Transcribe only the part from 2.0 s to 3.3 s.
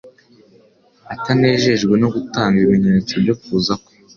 no gutanga ibimenyetso